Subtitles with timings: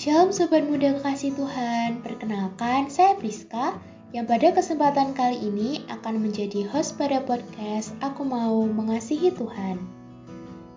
[0.00, 3.76] Shalom Sobat Muda Kekasih Tuhan, perkenalkan saya Priska
[4.16, 9.76] yang pada kesempatan kali ini akan menjadi host pada podcast Aku Mau Mengasihi Tuhan.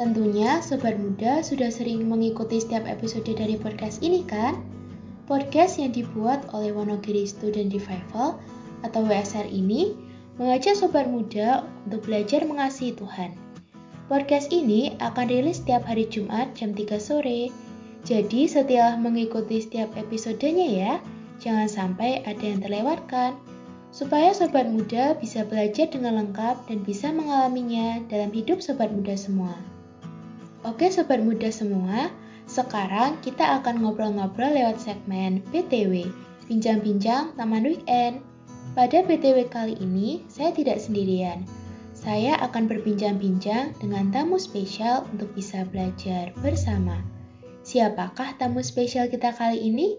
[0.00, 4.56] Tentunya Sobat Muda sudah sering mengikuti setiap episode dari podcast ini kan?
[5.28, 8.40] Podcast yang dibuat oleh Wonogiri Student Revival
[8.88, 10.00] atau WSR ini
[10.40, 13.36] mengajak Sobat Muda untuk belajar mengasihi Tuhan.
[14.08, 17.69] Podcast ini akan rilis setiap hari Jumat jam 3 sore.
[18.04, 20.92] Jadi setelah mengikuti setiap episodenya ya,
[21.40, 23.36] jangan sampai ada yang terlewatkan.
[23.90, 29.58] Supaya sobat muda bisa belajar dengan lengkap dan bisa mengalaminya dalam hidup sobat muda semua.
[30.62, 32.12] Oke sobat muda semua,
[32.46, 36.06] sekarang kita akan ngobrol-ngobrol lewat segmen BTW,
[36.50, 38.26] Bincang-bincang Taman Weekend.
[38.74, 41.46] Pada BTW kali ini, saya tidak sendirian.
[41.94, 46.98] Saya akan berbincang-bincang dengan tamu spesial untuk bisa belajar bersama.
[47.70, 49.94] Siapakah tamu spesial kita kali ini?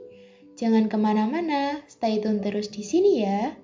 [0.59, 3.55] Jangan ke mana-mana, stay tune terus di sini ya.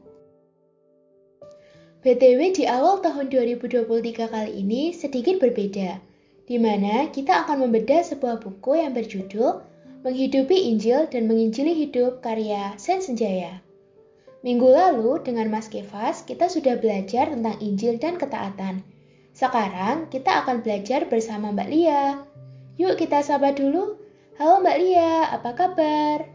[2.07, 5.99] BTW di awal tahun 2023 kali ini sedikit berbeda,
[6.47, 9.59] di mana kita akan membedah sebuah buku yang berjudul
[10.07, 13.59] Menghidupi Injil dan Menginjili Hidup karya Sen Senjaya.
[14.39, 18.87] Minggu lalu dengan Mas Kevas kita sudah belajar tentang Injil dan ketaatan.
[19.35, 22.26] Sekarang kita akan belajar bersama Mbak Lia.
[22.77, 23.97] Yuk kita sapa dulu.
[24.37, 26.29] Halo Mbak Lia, apa kabar?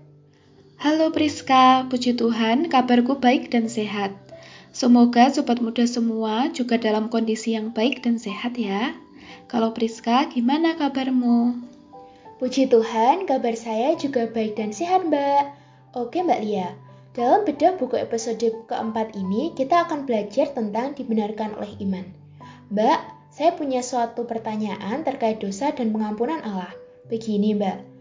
[0.74, 4.10] Halo Priska, puji Tuhan kabarku baik dan sehat.
[4.74, 8.90] Semoga sobat muda semua juga dalam kondisi yang baik dan sehat ya.
[9.46, 11.62] Kalau Priska, gimana kabarmu?
[12.42, 15.44] Puji Tuhan, kabar saya juga baik dan sehat Mbak.
[15.94, 16.74] Oke Mbak Lia,
[17.14, 22.10] dalam bedah buku episode keempat ini kita akan belajar tentang dibenarkan oleh iman.
[22.74, 26.76] Mbak, saya punya suatu pertanyaan terkait dosa dan pengampunan Allah.
[27.08, 27.92] Begini Mbak,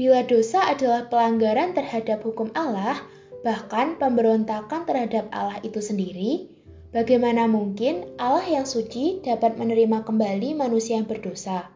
[0.00, 3.04] Bila dosa adalah pelanggaran terhadap hukum Allah,
[3.44, 6.48] bahkan pemberontakan terhadap Allah itu sendiri,
[6.88, 11.68] bagaimana mungkin Allah yang suci dapat menerima kembali manusia yang berdosa?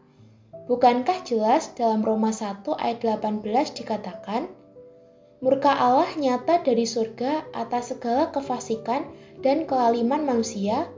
[0.65, 3.45] Bukankah jelas dalam Roma 1 ayat 18
[3.77, 4.49] dikatakan,
[5.45, 9.05] Murka Allah nyata dari surga atas segala kefasikan
[9.45, 10.89] dan kelaliman manusia?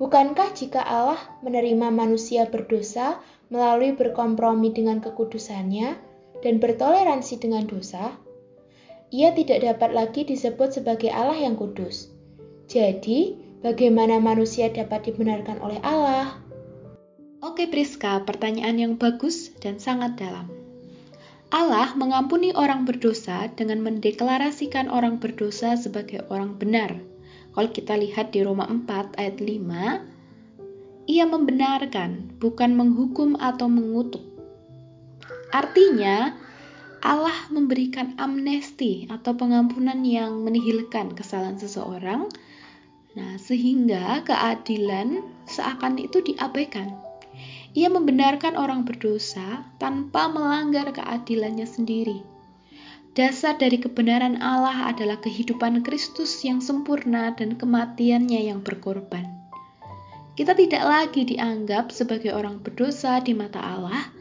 [0.00, 3.20] Bukankah jika Allah menerima manusia berdosa
[3.52, 8.16] melalui berkompromi dengan kekudusannya, dan bertoleransi dengan dosa,
[9.12, 12.08] ia tidak dapat lagi disebut sebagai Allah yang kudus.
[12.70, 16.40] Jadi, bagaimana manusia dapat dibenarkan oleh Allah?
[17.44, 20.48] Oke Priska, pertanyaan yang bagus dan sangat dalam.
[21.50, 26.94] Allah mengampuni orang berdosa dengan mendeklarasikan orang berdosa sebagai orang benar.
[27.50, 34.22] Kalau kita lihat di Roma 4 ayat 5, ia membenarkan, bukan menghukum atau mengutuk.
[35.50, 36.38] Artinya,
[37.00, 42.30] Allah memberikan amnesti atau pengampunan yang menihilkan kesalahan seseorang.
[43.18, 46.94] Nah, sehingga keadilan seakan itu diabaikan.
[47.74, 52.22] Ia membenarkan orang berdosa tanpa melanggar keadilannya sendiri.
[53.10, 59.26] Dasar dari kebenaran Allah adalah kehidupan Kristus yang sempurna dan kematiannya yang berkorban.
[60.38, 64.14] Kita tidak lagi dianggap sebagai orang berdosa di mata Allah,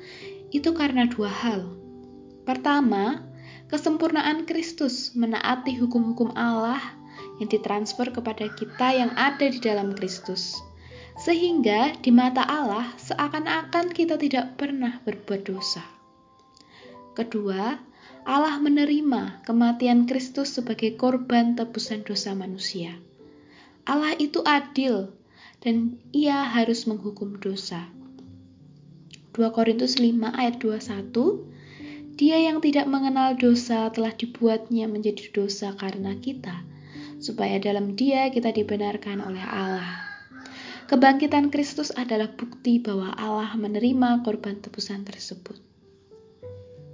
[0.49, 1.69] itu karena dua hal.
[2.49, 3.21] Pertama,
[3.69, 6.81] kesempurnaan Kristus menaati hukum-hukum Allah
[7.37, 10.57] yang ditransfer kepada kita yang ada di dalam Kristus.
[11.21, 15.85] Sehingga di mata Allah seakan-akan kita tidak pernah berbuat dosa.
[17.13, 17.88] Kedua,
[18.27, 22.97] Allah menerima kematian Kristus sebagai korban tebusan dosa manusia.
[23.87, 25.15] Allah itu adil
[25.63, 27.87] dan ia harus menghukum dosa.
[29.35, 31.15] 2 Korintus 5 ayat 21
[32.19, 36.67] Dia yang tidak mengenal dosa telah dibuatnya menjadi dosa karena kita
[37.19, 40.07] supaya dalam dia kita dibenarkan oleh Allah.
[40.89, 45.68] Kebangkitan Kristus adalah bukti bahwa Allah menerima korban tebusan tersebut.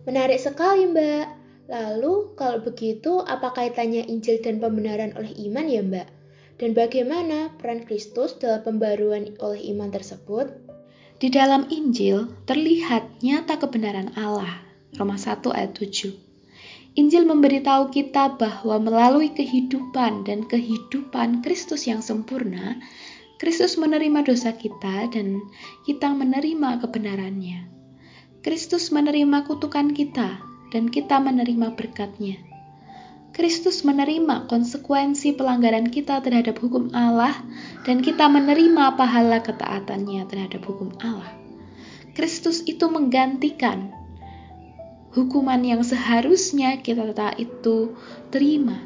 [0.05, 1.25] Menarik sekali, Mbak.
[1.65, 6.07] Lalu, kalau begitu, apa kaitannya Injil dan pembenaran oleh iman ya, Mbak?
[6.61, 10.53] Dan bagaimana peran Kristus dalam pembaruan oleh iman tersebut?
[11.17, 14.61] Di dalam Injil terlihat nyata kebenaran Allah.
[14.95, 16.13] Roma 1 ayat 7.
[16.95, 22.79] Injil memberitahu kita bahwa melalui kehidupan dan kehidupan Kristus yang sempurna,
[23.35, 25.43] Kristus menerima dosa kita dan
[25.83, 27.74] kita menerima kebenarannya.
[28.45, 30.37] Kristus menerima kutukan kita
[30.69, 32.37] dan kita menerima berkatnya.
[33.33, 37.33] Kristus menerima konsekuensi pelanggaran kita terhadap hukum Allah
[37.89, 41.33] dan kita menerima pahala ketaatannya terhadap hukum Allah.
[42.13, 43.89] Kristus itu menggantikan
[45.17, 47.97] hukuman yang seharusnya kita itu
[48.29, 48.77] terima.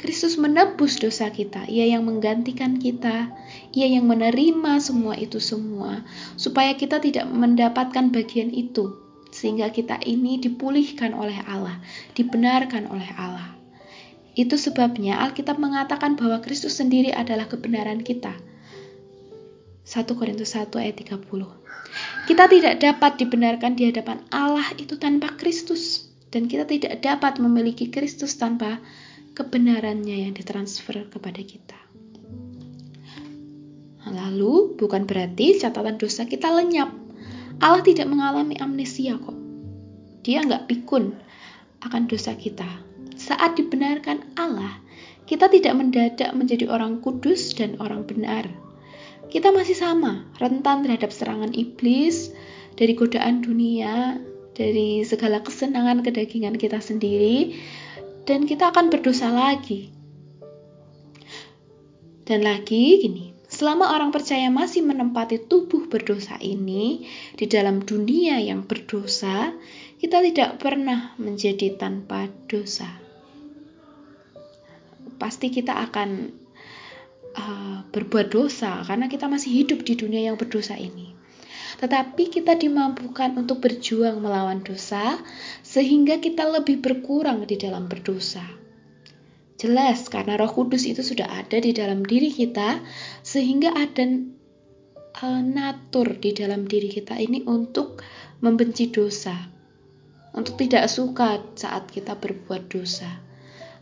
[0.00, 3.28] Kristus menebus dosa kita, Ia yang menggantikan kita,
[3.76, 6.00] Ia yang menerima semua itu semua,
[6.40, 8.96] supaya kita tidak mendapatkan bagian itu,
[9.28, 11.84] sehingga kita ini dipulihkan oleh Allah,
[12.16, 13.60] dibenarkan oleh Allah.
[14.32, 18.32] Itu sebabnya Alkitab mengatakan bahwa Kristus sendiri adalah kebenaran kita.
[19.84, 21.28] 1 Korintus 1 ayat 30.
[22.24, 27.90] Kita tidak dapat dibenarkan di hadapan Allah itu tanpa Kristus dan kita tidak dapat memiliki
[27.90, 28.78] Kristus tanpa
[29.36, 31.78] kebenarannya yang ditransfer kepada kita.
[34.10, 36.90] Lalu bukan berarti catatan dosa kita lenyap.
[37.60, 39.36] Allah tidak mengalami amnesia kok.
[40.24, 41.14] Dia nggak pikun
[41.84, 42.66] akan dosa kita.
[43.14, 44.80] Saat dibenarkan Allah,
[45.28, 48.48] kita tidak mendadak menjadi orang kudus dan orang benar
[49.30, 52.34] kita masih sama, rentan terhadap serangan iblis,
[52.74, 54.18] dari godaan dunia,
[54.58, 57.54] dari segala kesenangan kedagingan kita sendiri,
[58.30, 59.90] dan kita akan berdosa lagi.
[62.22, 68.62] Dan lagi gini, selama orang percaya masih menempati tubuh berdosa ini di dalam dunia yang
[68.70, 69.50] berdosa,
[69.98, 72.86] kita tidak pernah menjadi tanpa dosa.
[75.18, 76.30] Pasti kita akan
[77.34, 81.19] uh, berbuat dosa karena kita masih hidup di dunia yang berdosa ini.
[81.78, 85.20] Tetapi kita dimampukan untuk berjuang melawan dosa
[85.62, 88.42] sehingga kita lebih berkurang di dalam berdosa.
[89.60, 92.80] Jelas karena Roh Kudus itu sudah ada di dalam diri kita
[93.20, 94.08] sehingga ada
[95.20, 98.00] uh, natur di dalam diri kita ini untuk
[98.40, 99.36] membenci dosa.
[100.32, 103.20] Untuk tidak suka saat kita berbuat dosa.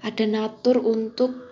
[0.02, 1.48] Ada natur untuk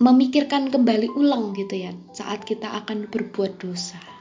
[0.00, 4.19] memikirkan kembali ulang gitu ya saat kita akan berbuat dosa.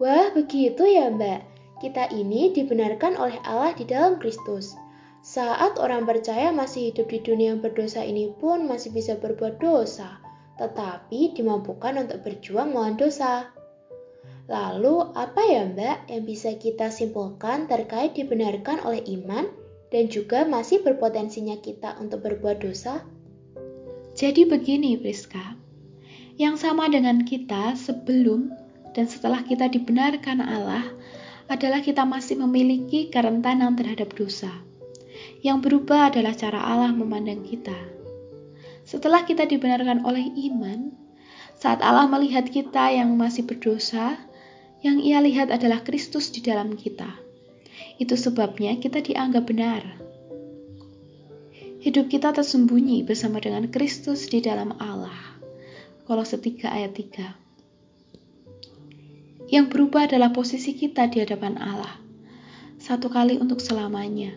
[0.00, 1.40] Wah, begitu ya, Mbak.
[1.84, 4.72] Kita ini dibenarkan oleh Allah di dalam Kristus.
[5.20, 10.16] Saat orang percaya masih hidup di dunia yang berdosa ini pun masih bisa berbuat dosa,
[10.56, 13.52] tetapi dimampukan untuk berjuang melawan dosa.
[14.48, 19.52] Lalu, apa ya Mbak yang bisa kita simpulkan terkait dibenarkan oleh iman
[19.92, 23.04] dan juga masih berpotensinya kita untuk berbuat dosa?
[24.16, 25.60] Jadi begini Priska,
[26.40, 28.59] yang sama dengan kita sebelum
[28.96, 30.84] dan setelah kita dibenarkan Allah
[31.50, 34.50] adalah kita masih memiliki kerentanan terhadap dosa.
[35.42, 37.76] Yang berubah adalah cara Allah memandang kita.
[38.86, 40.94] Setelah kita dibenarkan oleh iman,
[41.58, 44.16] saat Allah melihat kita yang masih berdosa,
[44.80, 47.10] yang ia lihat adalah Kristus di dalam kita.
[48.00, 50.10] Itu sebabnya kita dianggap benar
[51.80, 55.16] hidup kita tersembunyi bersama dengan Kristus di dalam Allah.
[56.04, 57.49] Kolose 3 ayat 3.
[59.50, 61.98] Yang berubah adalah posisi kita di hadapan Allah.
[62.78, 64.30] Satu kali untuk selamanya.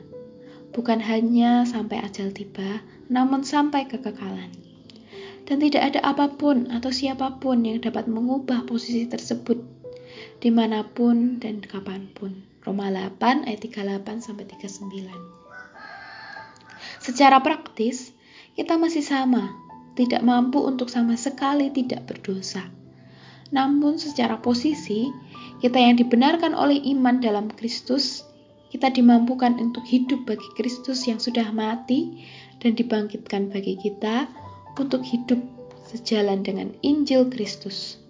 [0.74, 2.82] Bukan hanya sampai ajal tiba,
[3.14, 4.50] namun sampai kekekalan.
[5.46, 9.62] Dan tidak ada apa pun atau siapa pun yang dapat mengubah posisi tersebut
[10.42, 12.44] di mana pun dan kapan pun.
[12.66, 15.14] Roma 8 ayat 38 sampai 39.
[17.04, 18.16] Secara praktis,
[18.56, 19.52] kita masih sama,
[19.94, 22.66] tidak mampu untuk sama sekali tidak berdosa.
[23.54, 25.14] Namun secara posisi,
[25.62, 28.26] kita yang dibenarkan oleh iman dalam Kristus,
[28.74, 32.26] kita dimampukan untuk hidup bagi Kristus yang sudah mati
[32.58, 34.26] dan dibangkitkan bagi kita
[34.82, 35.38] untuk hidup
[35.86, 38.02] sejalan dengan Injil Kristus.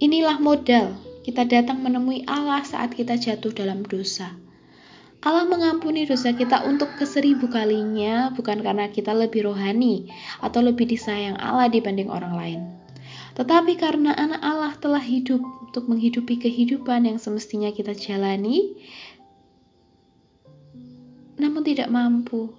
[0.00, 4.32] Inilah modal kita datang menemui Allah saat kita jatuh dalam dosa.
[5.24, 10.12] Allah mengampuni dosa kita untuk keseribu kalinya bukan karena kita lebih rohani
[10.44, 12.83] atau lebih disayang Allah dibanding orang lain.
[13.34, 18.78] Tetapi karena anak Allah telah hidup untuk menghidupi kehidupan yang semestinya kita jalani,
[21.34, 22.54] namun tidak mampu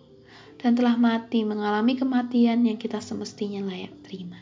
[0.60, 4.40] dan telah mati mengalami kematian yang kita semestinya layak terima.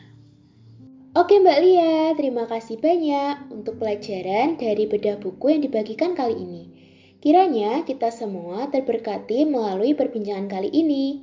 [1.14, 6.62] Oke Mbak Lia, terima kasih banyak untuk pelajaran dari bedah buku yang dibagikan kali ini.
[7.22, 11.22] Kiranya kita semua terberkati melalui perbincangan kali ini.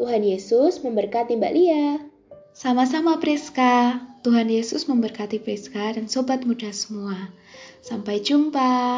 [0.00, 2.05] Tuhan Yesus memberkati Mbak Lia.
[2.56, 4.00] Sama-sama Priska.
[4.24, 7.28] Tuhan Yesus memberkati Priska dan sobat muda semua.
[7.84, 8.96] Sampai jumpa.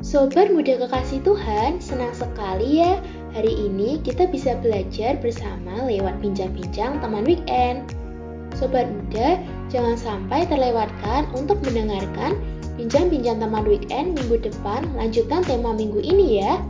[0.00, 2.96] Sobat muda kekasih Tuhan, senang sekali ya
[3.36, 7.84] Hari ini kita bisa belajar bersama lewat bincang-bincang teman weekend.
[8.56, 9.36] Sobat muda,
[9.68, 16.60] jangan sampai terlewatkan untuk mendengarkan bincang-bincang teman weekend minggu depan lanjutan tema minggu ini ya.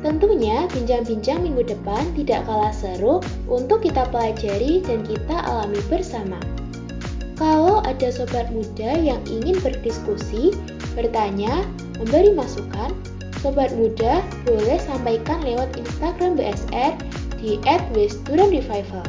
[0.00, 3.20] Tentunya, bincang-bincang minggu depan tidak kalah seru
[3.52, 6.40] untuk kita pelajari dan kita alami bersama.
[7.36, 10.56] Kalau ada sobat muda yang ingin berdiskusi,
[10.96, 11.68] bertanya,
[12.00, 12.96] memberi masukan,
[13.44, 16.96] sobat muda boleh sampaikan lewat Instagram BSR
[17.40, 17.60] di
[17.92, 19.04] @wisstudentrevival.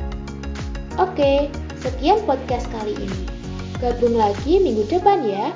[0.99, 1.47] Oke,
[1.79, 3.23] sekian podcast kali ini.
[3.79, 5.55] Gabung lagi minggu depan ya.